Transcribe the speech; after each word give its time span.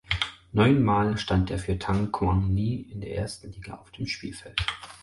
Neunmal 0.51 1.15
stand 1.19 1.51
er 1.51 1.59
für 1.59 1.77
Than 1.77 2.11
Quang 2.11 2.51
Ninh 2.55 2.87
in 2.89 3.01
der 3.01 3.13
ersten 3.17 3.51
Liga 3.51 3.75
auf 3.75 3.91
dem 3.91 4.07
Spielfeld. 4.07 4.59